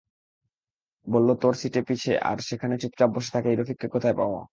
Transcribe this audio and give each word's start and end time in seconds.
বললো 1.07 1.33
তোর 1.41 1.53
সিট 1.61 1.75
পিছে 1.87 2.11
আর 2.21 2.37
সেখানে 2.49 2.75
চুপচাপ 2.81 3.09
বসে 3.15 3.29
থাক 3.33 3.43
এই 3.45 3.57
রফিককে 3.57 3.87
কোথায় 3.95 4.15
পাবো? 4.19 4.37